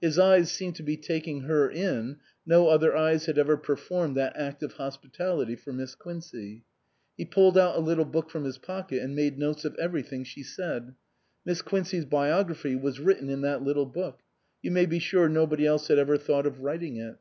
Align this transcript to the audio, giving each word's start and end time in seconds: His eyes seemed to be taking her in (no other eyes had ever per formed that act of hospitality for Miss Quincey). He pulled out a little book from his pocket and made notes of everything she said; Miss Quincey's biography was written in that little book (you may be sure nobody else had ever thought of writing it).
His 0.00 0.18
eyes 0.18 0.50
seemed 0.50 0.74
to 0.76 0.82
be 0.82 0.96
taking 0.96 1.42
her 1.42 1.70
in 1.70 2.16
(no 2.46 2.68
other 2.68 2.96
eyes 2.96 3.26
had 3.26 3.36
ever 3.36 3.58
per 3.58 3.76
formed 3.76 4.16
that 4.16 4.34
act 4.34 4.62
of 4.62 4.72
hospitality 4.72 5.54
for 5.54 5.70
Miss 5.70 5.94
Quincey). 5.94 6.64
He 7.18 7.26
pulled 7.26 7.58
out 7.58 7.76
a 7.76 7.80
little 7.80 8.06
book 8.06 8.30
from 8.30 8.44
his 8.44 8.56
pocket 8.56 9.02
and 9.02 9.14
made 9.14 9.36
notes 9.38 9.66
of 9.66 9.74
everything 9.74 10.24
she 10.24 10.42
said; 10.42 10.94
Miss 11.44 11.60
Quincey's 11.60 12.06
biography 12.06 12.74
was 12.74 13.00
written 13.00 13.28
in 13.28 13.42
that 13.42 13.62
little 13.64 13.84
book 13.84 14.20
(you 14.62 14.70
may 14.70 14.86
be 14.86 14.98
sure 14.98 15.28
nobody 15.28 15.66
else 15.66 15.88
had 15.88 15.98
ever 15.98 16.16
thought 16.16 16.46
of 16.46 16.60
writing 16.60 16.96
it). 16.96 17.14